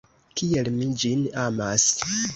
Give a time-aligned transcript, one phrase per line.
[0.39, 1.89] Kiel mi ĝin amas!